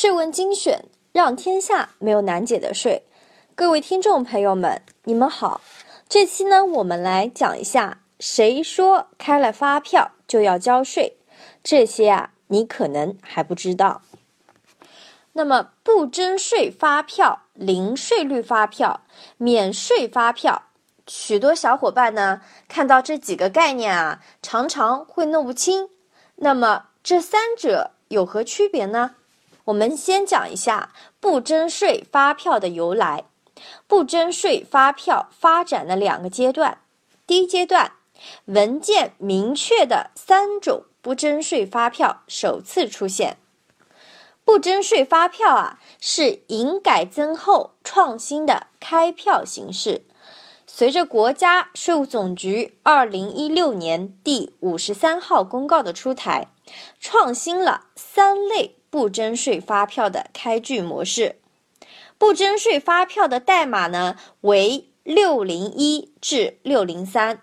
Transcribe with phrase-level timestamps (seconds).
[0.00, 3.02] 税问精选，让天下没有难解的税。
[3.54, 5.60] 各位听众朋友们，你们好。
[6.08, 11.18] 这期呢，我们来讲一下，谁说开了发票就要交税？
[11.62, 14.00] 这些啊，你可能还不知道。
[15.34, 19.02] 那么，不征税发票、零税率发票、
[19.36, 20.62] 免税发票，
[21.06, 25.90] 许多小伙伴呢，看到这几个概念啊，常常会弄不清。
[26.36, 29.16] 那么，这三者有何区别呢？
[29.70, 33.24] 我们先讲一下不征税发票的由来。
[33.86, 36.78] 不征税发票发展的两个阶段，
[37.26, 37.92] 第一阶段，
[38.46, 43.36] 文件明确的三种不征税发票首次出现。
[44.44, 50.02] 不征税发票啊，是营改增后创新的开票形式。
[50.66, 56.48] 随着国家税务总局二零一六年第五十三号公告的出台，
[56.98, 61.36] 创新了三类不征税发票的开具模式。
[62.18, 67.40] 不征税发票的代码呢为六零一至六零三，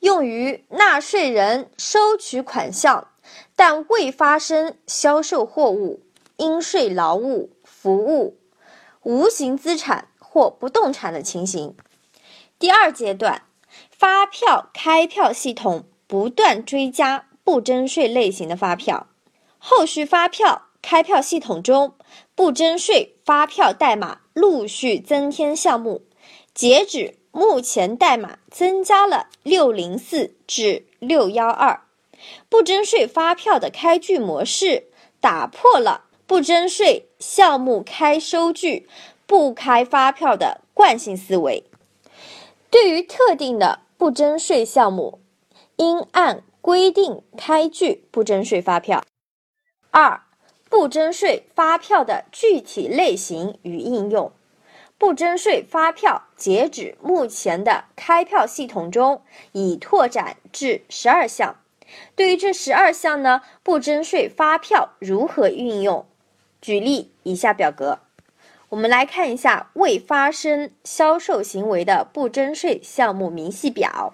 [0.00, 3.08] 用于纳税人收取款项
[3.56, 6.02] 但未发生销售货物、
[6.36, 8.36] 应税劳务、服务、
[9.02, 11.74] 无形资产或不动产的情形。
[12.58, 13.42] 第二阶段，
[13.90, 19.06] 发票开票系统不断追加不征税类型的发票，
[19.58, 21.94] 后续发票开票系统中。
[22.36, 26.02] 不征税发票代码陆续增添项目，
[26.52, 31.80] 截止目前代码增加了六零四至六幺二。
[32.48, 34.88] 不征税发票的开具模式
[35.20, 38.88] 打破了不征税项目开收据
[39.26, 41.64] 不开发票的惯性思维。
[42.68, 45.20] 对于特定的不征税项目，
[45.76, 49.04] 应按规定开具不征税发票。
[49.90, 50.20] 二。
[50.76, 54.32] 不征税发票的具体类型与应用。
[54.98, 61.60] 不征税发票截止目前的开票系统中已拓展至十二项。
[62.16, 66.04] 对于这十二项呢，不征税发票如何运用？
[66.60, 68.00] 举例以下表格，
[68.70, 74.12] 我们来看一下未发生销售行为的不征税项目明细表。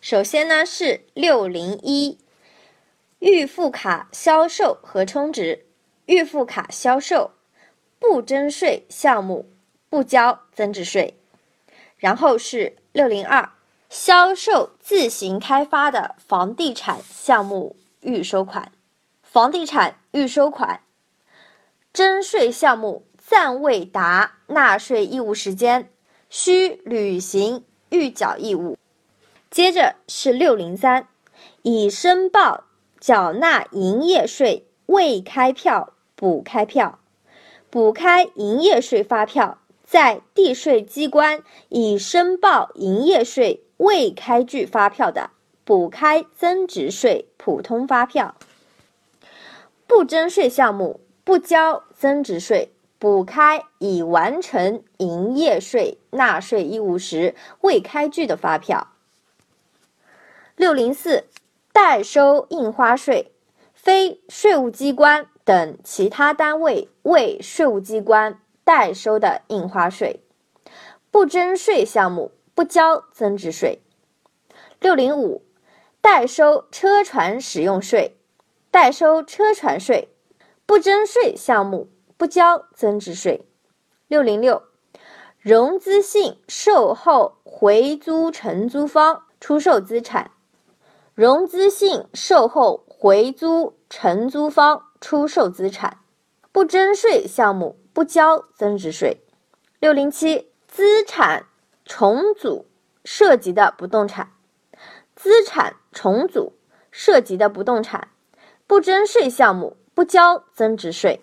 [0.00, 2.18] 首先呢是六零一
[3.18, 5.66] 预付卡销售和充值。
[6.06, 7.32] 预付卡销售
[7.98, 9.48] 不征税项目
[9.88, 11.16] 不交增值税，
[11.96, 13.52] 然后是六零二
[13.88, 18.72] 销售自行开发的房地产项目预收款，
[19.22, 20.80] 房地产预收款
[21.92, 25.90] 征税项目暂未达纳税义务时间，
[26.28, 28.76] 需履行预缴义务。
[29.50, 31.06] 接着是六零三
[31.62, 32.64] 已申报
[32.98, 34.66] 缴纳营业税。
[34.92, 36.98] 未开票补开票，
[37.70, 45.30] 补开营业税发票，在地税机关已申报营业税未开具发票的，
[45.64, 48.34] 补开增值税普通发票。
[49.86, 58.88] 不征税项目不交增值税，补开已完成营业税纳税义务时未开具的发票。
[60.54, 61.24] 六零四
[61.72, 63.32] 代收印花税。
[63.82, 70.22] 非税务机关等其他单位为税务机关代收的印花税，
[71.10, 73.82] 不征税项目不交增值税。
[74.78, 75.42] 六零五，
[76.00, 78.16] 代收车船使用税，
[78.70, 80.10] 代收车船税，
[80.64, 83.48] 不征税项目不交增值税。
[84.06, 84.62] 六零六，
[85.40, 90.30] 融资性售后回租承租方出售资产，
[91.16, 92.84] 融资性售后。
[93.02, 95.98] 回租承租方出售资产，
[96.52, 99.24] 不征税项目不交增值税。
[99.80, 101.46] 六零七，资产
[101.84, 102.68] 重组
[103.04, 104.30] 涉及的不动产，
[105.16, 106.52] 资产重组
[106.92, 108.06] 涉及的不动产，
[108.68, 111.20] 不征税项目不交增值税。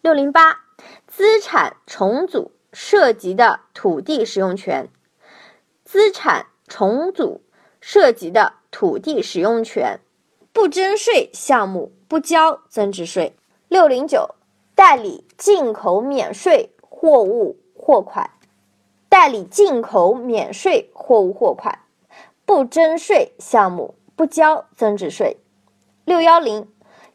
[0.00, 0.64] 六零八，
[1.06, 4.88] 资产重组涉及的土地使用权，
[5.84, 7.42] 资产重组
[7.82, 10.00] 涉及的土地使用权。
[10.58, 13.36] 不征税项目不交增值税。
[13.68, 14.34] 六零九，
[14.74, 18.28] 代理进口免税货物货款，
[19.08, 21.78] 代理进口免税货物货款，
[22.44, 25.36] 不征税项目不交增值税。
[26.04, 26.66] 六幺零，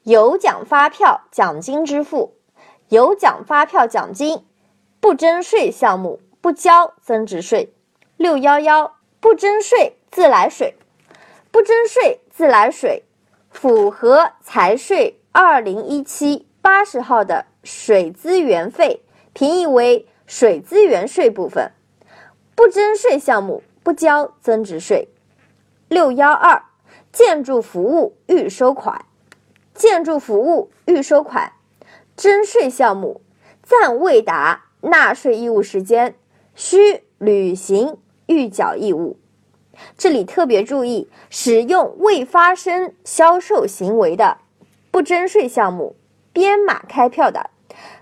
[0.03, 2.35] 有奖发票奖金支付，
[2.87, 4.45] 有奖发票奖金，
[5.01, 7.73] 不征税项目不交增值税。
[8.15, 10.77] 六幺幺，不征税自来水，
[11.51, 13.03] 不征税自来水。
[13.53, 19.01] 符合财税二零一七八十号的水资源费，
[19.31, 21.71] 平译为水资源税部分。
[22.55, 25.07] 不征税项目不交增值税。
[25.87, 26.63] 六幺二，
[27.11, 29.05] 建筑服务预收款，
[29.73, 31.53] 建筑服务预收款
[32.17, 33.21] 征税项目
[33.61, 36.15] 暂未达纳税义务时间，
[36.53, 39.17] 需履行预缴义务。
[39.97, 44.37] 这里特别注意，使用未发生销售行为的
[44.91, 45.95] 不征税项目
[46.31, 47.49] 编码开票的，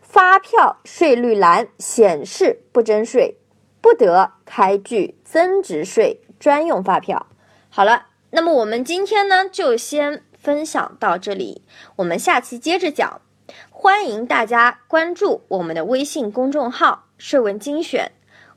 [0.02, 3.38] 发票税率栏显示不征税。
[3.82, 7.26] 不得开具增值税专用发票。
[7.70, 11.64] 好了，那么我们今天呢就先分享到这里，
[11.96, 13.22] 我们下期接着讲。
[13.72, 18.12] 欢迎大家关注我们的微信公众号“税问精选”，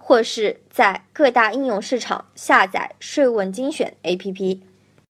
[0.06, 4.61] 或是在各大应用市场下载“税问精选 ”APP。